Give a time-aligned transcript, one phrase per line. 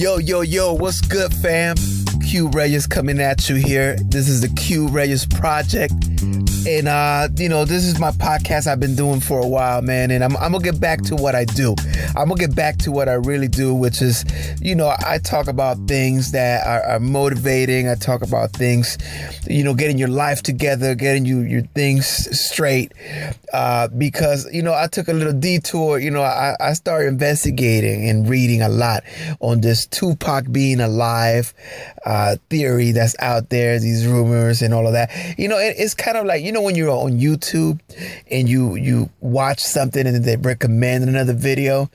[0.00, 1.76] Yo, yo, yo, what's good, fam?
[2.26, 3.96] Q Reyes coming at you here.
[3.96, 5.92] This is the Q Reyes Project.
[6.66, 10.10] And, uh, you know, this is my podcast I've been doing for a while, man.
[10.10, 11.74] And I'm, I'm to get back to what I do.
[12.14, 14.24] I'm to get back to what I really do, which is,
[14.60, 17.88] you know, I talk about things that are, are motivating.
[17.88, 18.98] I talk about things,
[19.48, 22.06] you know, getting your life together, getting you your things
[22.38, 22.92] straight.
[23.54, 25.98] Uh, because, you know, I took a little detour.
[25.98, 29.02] You know, I, I started investigating and reading a lot
[29.40, 31.54] on this Tupac being alive
[32.04, 35.10] uh, theory that's out there, these rumors and all of that.
[35.38, 37.78] You know, it, it's kind of like, you know, when you're on YouTube
[38.28, 41.88] and you, you watch something and they recommend another video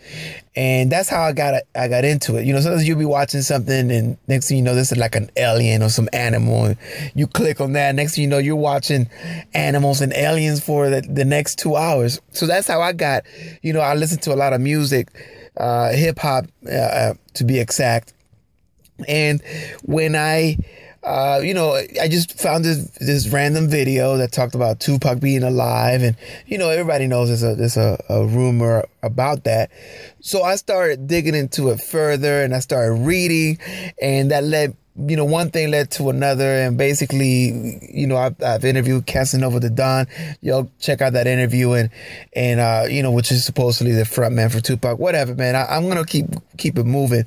[0.56, 2.46] and that's how I got I got into it.
[2.46, 5.16] You know, sometimes you'll be watching something, and next thing you know, this is like
[5.16, 6.74] an alien or some animal.
[7.14, 9.10] You click on that, next thing you know, you're watching
[9.54, 12.22] animals and aliens for the, the next two hours.
[12.32, 13.26] So that's how I got.
[13.62, 15.10] You know, I listen to a lot of music,
[15.58, 18.14] uh, hip hop, uh, uh to be exact.
[19.10, 19.42] And
[19.84, 20.58] when I
[21.06, 25.44] uh, you know, I just found this this random video that talked about Tupac being
[25.44, 29.70] alive, and you know, everybody knows there's a there's a, a rumor about that.
[30.20, 33.60] So I started digging into it further, and I started reading,
[34.02, 38.42] and that led you know, one thing led to another, and basically, you know, I've,
[38.42, 40.08] I've interviewed Casanova the Don.
[40.40, 41.90] Yo, check out that interview, and
[42.34, 44.98] and uh, you know, which is supposedly the front man for Tupac.
[44.98, 45.56] Whatever, man.
[45.56, 47.26] I, am gonna keep keep it moving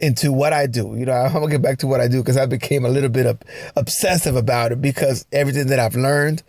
[0.00, 0.94] into what I do.
[0.96, 3.10] You know, I'm gonna get back to what I do because I became a little
[3.10, 3.38] bit of
[3.76, 6.42] obsessive about it because everything that I've learned,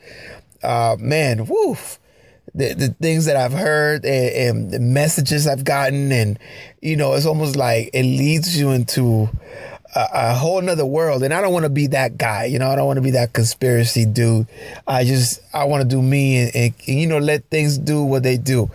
[0.64, 2.00] uh, man, woof.
[2.56, 6.38] The, the things that I've heard and, and the messages I've gotten and
[6.84, 9.30] you know it's almost like it leads you into
[9.96, 11.24] a, whole nother world.
[11.24, 13.12] And I don't want to be that guy, you know, I don't want to be
[13.12, 14.48] that conspiracy dude.
[14.88, 18.24] I just, I want to do me and, and, you know, let things do what
[18.24, 18.70] they do.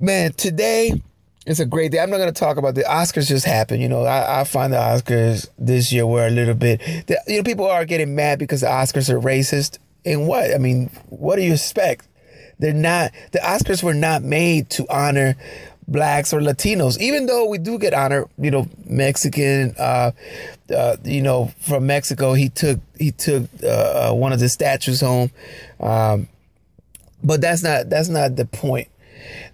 [0.00, 1.00] Man, today
[1.46, 2.00] is a great day.
[2.00, 3.82] I'm not going to talk about the Oscars just happened.
[3.82, 7.38] You know, I, I find the Oscars this year were a little bit, the, you
[7.38, 9.78] know, people are getting mad because the Oscars are racist.
[10.04, 10.52] And what?
[10.52, 12.08] I mean, what do you expect?
[12.58, 15.36] They're not, the Oscars were not made to honor
[15.92, 20.12] blacks or Latinos, even though we do get honor, you know, Mexican, uh,
[20.74, 25.00] uh, you know, from Mexico, he took, he took, uh, uh, one of the statues
[25.00, 25.30] home.
[25.78, 26.28] Um,
[27.22, 28.88] but that's not, that's not the point.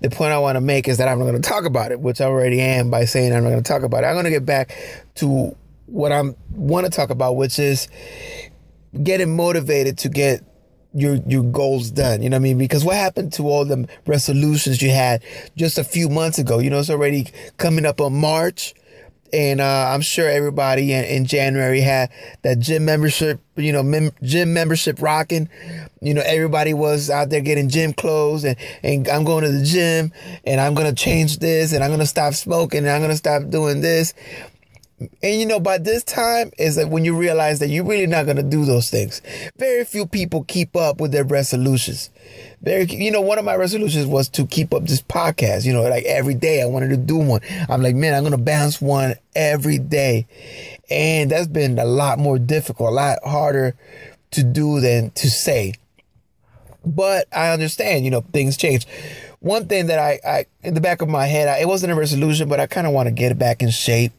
[0.01, 2.01] The point I want to make is that I'm not going to talk about it,
[2.01, 4.07] which I already am by saying I'm not going to talk about it.
[4.07, 4.75] I'm going to get back
[5.17, 5.55] to
[5.87, 6.23] what I
[6.53, 7.89] want to talk about, which is
[9.03, 10.43] getting motivated to get
[10.95, 12.23] your your goals done.
[12.23, 12.59] You know what I mean?
[12.59, 15.23] Because what happened to all the resolutions you had
[15.57, 16.59] just a few months ago?
[16.59, 17.27] You know, it's already
[17.57, 18.75] coming up on March.
[19.31, 22.11] And uh, I'm sure everybody in, in, January had
[22.45, 25.51] that gym membership, you know, mem- gym membership rocking.
[26.01, 29.65] You know, everybody was out there getting gym clothes and, and I'm going to the
[29.65, 30.13] gym
[30.45, 33.11] and I'm going to change this and I'm going to stop smoking and I'm going
[33.11, 34.15] to stop doing this.
[35.01, 38.27] And you know, by this time is like when you realize that you're really not
[38.27, 39.23] to do those things.
[39.57, 42.11] Very few people keep up with their resolutions.
[42.63, 45.65] Very, you know, one of my resolutions was to keep up this podcast.
[45.65, 47.41] You know, like every day I wanted to do one.
[47.69, 50.27] I'm like, man, I'm to bounce one every day.
[50.91, 53.77] And that's been a lot more difficult, a lot harder
[54.33, 55.75] to do than to say.
[56.85, 58.87] But I understand, you know, things change.
[59.41, 61.95] One thing that I, I in the back of my head, I, it wasn't a
[61.95, 64.13] resolution, but I kind of want to get it back in shape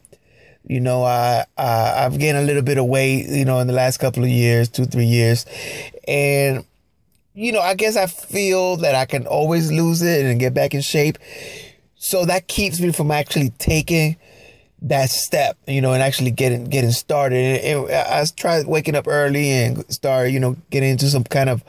[0.69, 3.74] you know, I, I I've gained a little bit of weight, you know, in the
[3.74, 5.46] last couple of years, two three years,
[6.07, 6.63] and
[7.34, 10.74] you know, I guess I feel that I can always lose it and get back
[10.74, 11.18] in shape.
[11.96, 14.18] So that keeps me from actually taking
[14.84, 17.62] that step, you know, and actually getting getting started.
[17.66, 21.50] And, and I tried waking up early and start, you know, getting into some kind
[21.50, 21.63] of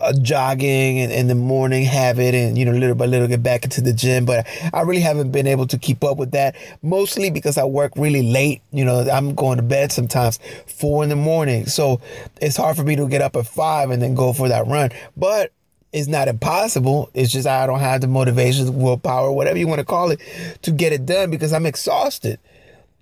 [0.00, 3.64] uh, jogging and in the morning habit and you know little by little get back
[3.64, 7.30] into the gym but i really haven't been able to keep up with that mostly
[7.30, 11.16] because i work really late you know i'm going to bed sometimes four in the
[11.16, 12.00] morning so
[12.40, 14.90] it's hard for me to get up at five and then go for that run
[15.16, 15.52] but
[15.92, 17.10] it's not impossible.
[17.14, 20.20] It's just I don't have the motivation, willpower, whatever you want to call it,
[20.62, 22.38] to get it done because I'm exhausted.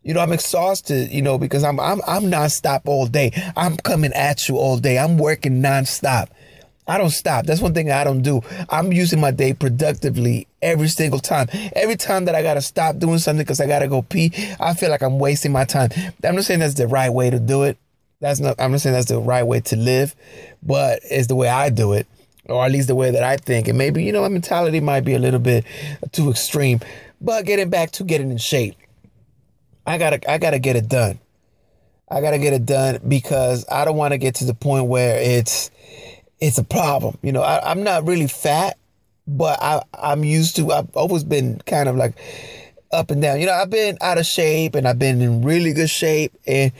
[0.02, 3.32] You know, I'm exhausted, you know, because I'm I'm I'm nonstop all day.
[3.56, 4.98] I'm coming at you all day.
[4.98, 6.28] I'm working nonstop.
[6.88, 7.46] I don't stop.
[7.46, 8.42] That's one thing I don't do.
[8.70, 11.48] I'm using my day productively every single time.
[11.74, 14.90] Every time that I gotta stop doing something because I gotta go pee, I feel
[14.90, 15.90] like I'm wasting my time.
[16.24, 17.76] I'm not saying that's the right way to do it.
[18.20, 18.60] That's not.
[18.60, 20.14] I'm not saying that's the right way to live,
[20.62, 22.06] but it's the way I do it,
[22.48, 23.68] or at least the way that I think.
[23.68, 25.64] And maybe you know my mentality might be a little bit
[26.12, 26.80] too extreme.
[27.20, 28.76] But getting back to getting in shape,
[29.86, 31.18] I gotta I gotta get it done.
[32.08, 35.20] I gotta get it done because I don't want to get to the point where
[35.20, 35.70] it's
[36.40, 37.18] it's a problem.
[37.22, 38.76] You know, I, am not really fat,
[39.26, 42.14] but I, I'm used to, I've always been kind of like
[42.92, 43.40] up and down.
[43.40, 46.72] You know, I've been out of shape and I've been in really good shape and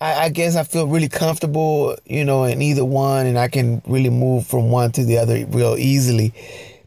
[0.00, 3.82] I, I, guess I feel really comfortable, you know, in either one and I can
[3.86, 6.32] really move from one to the other real easily.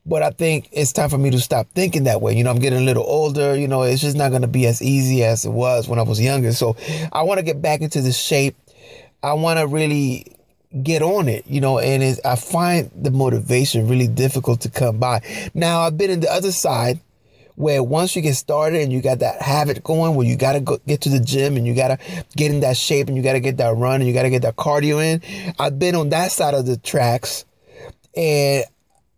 [0.05, 2.35] But I think it's time for me to stop thinking that way.
[2.35, 4.65] You know, I'm getting a little older, you know, it's just not going to be
[4.67, 6.51] as easy as it was when I was younger.
[6.51, 6.75] So
[7.13, 8.57] I want to get back into the shape.
[9.21, 10.35] I want to really
[10.81, 15.21] get on it, you know, and I find the motivation really difficult to come by.
[15.53, 16.99] Now, I've been in the other side
[17.55, 20.59] where once you get started and you got that habit going where you got to
[20.59, 23.21] go get to the gym and you got to get in that shape and you
[23.21, 25.21] got to get that run and you got to get that cardio in.
[25.59, 27.45] I've been on that side of the tracks
[28.15, 28.65] and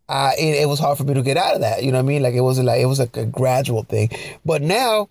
[0.10, 1.84] uh, it, it, was hard for me to get out of that.
[1.84, 2.22] You know what I mean?
[2.22, 4.10] Like it wasn't like, it was like a gradual thing.
[4.44, 5.08] But now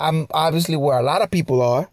[0.00, 1.88] I'm obviously where a lot of people are.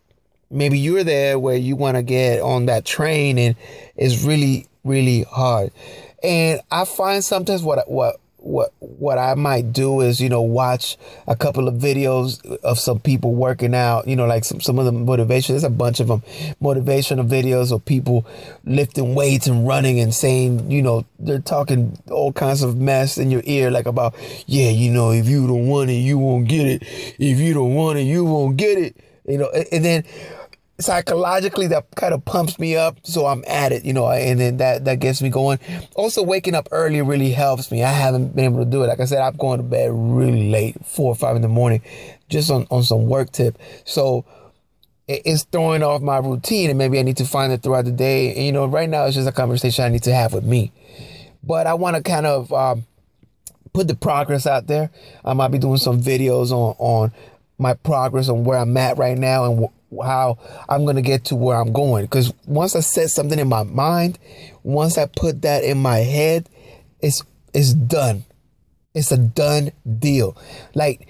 [0.50, 3.56] Maybe you're there where you want to get on that train and
[3.96, 5.72] it's really, really hard.
[6.24, 10.98] And I find sometimes what, what, what what I might do is you know watch
[11.28, 14.86] a couple of videos of some people working out you know like some some of
[14.86, 16.22] the motivation there's a bunch of them
[16.62, 18.26] motivational videos of people
[18.64, 23.30] lifting weights and running and saying you know they're talking all kinds of mess in
[23.30, 24.16] your ear like about
[24.46, 26.84] yeah you know if you don't want it you won't get it.
[27.20, 28.96] If you don't want it you won't get it.
[29.26, 30.04] You know and, and then
[30.80, 34.58] psychologically that kind of pumps me up so i'm at it you know and then
[34.58, 35.60] that that gets me going.
[35.96, 37.84] Also waking up early really helps me.
[37.84, 38.88] I haven't been able to do it.
[38.88, 41.82] Like i said i'm going to bed really late four or five in the morning
[42.30, 43.58] just on on some work tip.
[43.86, 44.26] So
[45.08, 48.36] it's throwing off my routine and maybe i need to find it throughout the day.
[48.36, 50.72] And you know right now it's just a conversation i need to have with me.
[51.44, 52.86] But i want to kind of um,
[53.74, 54.92] put the progress out there.
[55.24, 57.12] I might be doing some videos on on
[57.60, 59.68] my progress on where i'm at right now and
[60.04, 60.38] how
[60.70, 62.06] I'm going to get to where I'm going.
[62.06, 64.20] Because once I set something in my mind,
[64.64, 66.50] once I put that in my head,
[67.00, 67.24] it's
[67.54, 68.26] it's done.
[68.94, 70.38] It's a done deal.
[70.74, 71.08] Like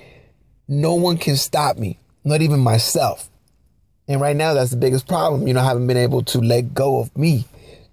[0.67, 3.29] no one can stop me, not even myself.
[4.07, 5.47] And right now, that's the biggest problem.
[5.47, 7.45] You know, I haven't been able to let go of me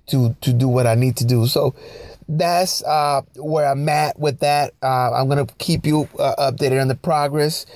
[0.09, 1.47] to to do what I need to do.
[1.47, 1.75] So
[2.29, 4.75] that's uh, where I'm at with that.
[4.83, 7.67] Uh, I'm gonna keep you uh, updated on the progress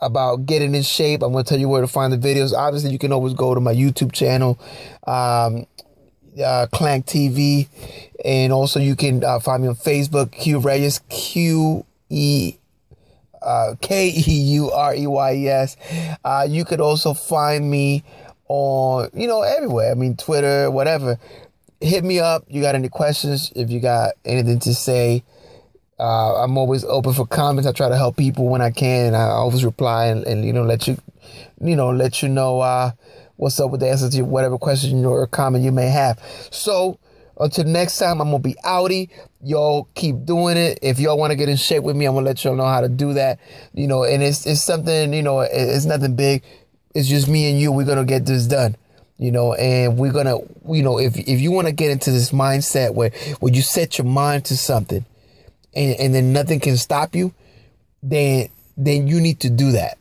[0.00, 1.22] about getting in shape.
[1.22, 2.52] I'm going to tell you where to find the videos.
[2.52, 4.58] Obviously, you can always go to my YouTube channel,
[5.06, 5.66] um,
[6.42, 7.68] uh, Clank TV,
[8.24, 12.56] and also you can uh, find me on Facebook, Q Reyes, Q E.
[13.42, 15.76] Uh, K E U R E Y E S.
[16.22, 18.04] Uh, you could also find me
[18.48, 19.90] on, you know, everywhere.
[19.90, 21.18] I mean, Twitter, whatever.
[21.80, 22.44] Hit me up.
[22.48, 23.50] You got any questions?
[23.56, 25.24] If you got anything to say,
[26.00, 27.68] uh, I'm always open for comments.
[27.68, 30.62] I try to help people when I can, I always reply and, and you know
[30.62, 30.96] let you,
[31.60, 32.92] you know, let you know uh,
[33.36, 36.18] what's up with the answer to whatever question or comment you may have.
[36.50, 36.98] So
[37.38, 39.10] until next time, I'm gonna be outie.
[39.42, 40.78] Y'all keep doing it.
[40.80, 42.80] If y'all want to get in shape with me, I'm gonna let y'all know how
[42.80, 43.38] to do that.
[43.74, 45.12] You know, and it's it's something.
[45.12, 46.42] You know, it's nothing big.
[46.94, 47.72] It's just me and you.
[47.72, 48.76] We're gonna get this done
[49.18, 52.30] you know and we're gonna you know if if you want to get into this
[52.30, 53.10] mindset where
[53.40, 55.04] where you set your mind to something
[55.74, 57.32] and, and then nothing can stop you,
[58.02, 59.98] then then you need to do that.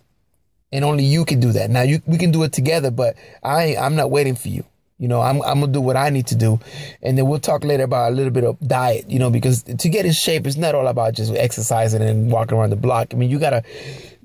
[0.72, 1.70] And only you can do that.
[1.70, 4.64] Now you we can do it together, but I I'm not waiting for you.
[5.00, 6.60] You know, I'm I'm gonna do what I need to do,
[7.02, 9.10] and then we'll talk later about a little bit of diet.
[9.10, 12.58] You know, because to get in shape is not all about just exercising and walking
[12.58, 13.14] around the block.
[13.14, 13.64] I mean, you gotta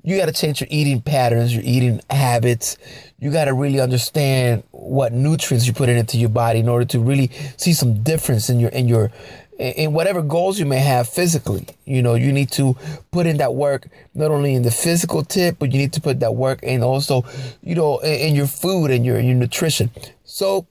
[0.03, 2.77] you gotta change your eating patterns, your eating habits.
[3.19, 7.31] You gotta really understand what nutrients you put into your body in order to really
[7.55, 9.11] see some difference in your in your
[9.57, 11.65] in whatever goals you may have physically.
[11.85, 12.75] You know, you need to
[13.11, 16.19] put in that work not only in the physical tip, but you need to put
[16.19, 17.23] that work in also,
[17.61, 19.91] you know, in, your food and your your nutrition.
[20.23, 20.67] So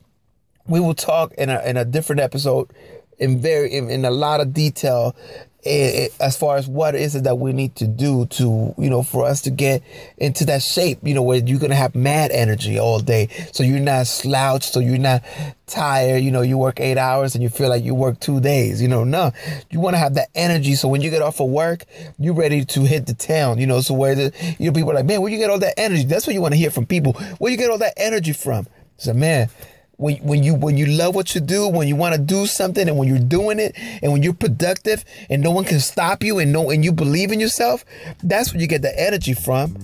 [0.67, 2.71] we will talk in a in a different episode
[3.19, 5.17] in very in, in a lot of detail
[5.67, 8.91] Eh, eh, as far as what is it that we need to do to, you
[8.91, 9.83] know, for us to get
[10.19, 13.29] into that shape, you know, where you're to have mad energy all day.
[13.53, 14.73] So you're not slouched.
[14.73, 15.23] So you're not
[15.67, 16.23] tired.
[16.23, 18.89] You know, you work eight hours and you feel like you work two days, you
[18.89, 19.33] know, no,
[19.71, 20.75] you want to have that energy.
[20.75, 21.85] So when you get off of work,
[22.19, 24.95] you're ready to hit the town, you know, so where the, you know, people are
[24.95, 26.05] like, man, where you get all that energy?
[26.05, 27.15] That's what you want to hear from people.
[27.39, 28.67] Where you get all that energy from?
[28.97, 29.49] So man,
[29.97, 32.89] when, when you when you love what you do, when you want to do something,
[32.89, 36.39] and when you're doing it, and when you're productive, and no one can stop you,
[36.39, 37.85] and no and you believe in yourself,
[38.23, 39.77] that's where you get the energy from.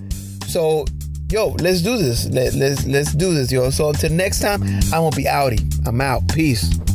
[0.47, 0.85] So,
[1.31, 2.27] yo, let's do this.
[2.29, 3.71] Let, let's let's do this, yo.
[3.71, 5.87] So until next time, I'm gonna be outie.
[5.87, 6.27] I'm out.
[6.29, 6.90] Peace.